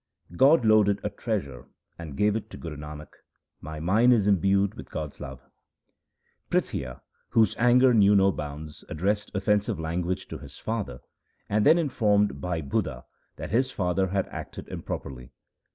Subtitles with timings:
[0.35, 1.67] God loaded a treasure,
[1.99, 3.09] and gave it to Guru Nanak;
[3.59, 5.39] my mind is imbued with God's love.
[5.41, 5.49] 1
[6.63, 11.01] Prithia, whose anger knew no bounds, addressed offensive language to his father,
[11.49, 13.03] and then informed Bhai Budha
[13.35, 15.33] that his father had acted improperly.